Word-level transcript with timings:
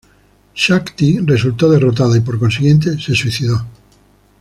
Shaak-Ti 0.55 1.19
resultó 1.27 1.69
derrotada 1.69 2.17
y 2.17 2.21
por 2.21 2.39
consiguiente 2.39 2.99
se 2.99 3.13
suicidó. 3.13 3.67